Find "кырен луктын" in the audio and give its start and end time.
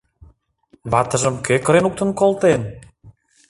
1.65-2.09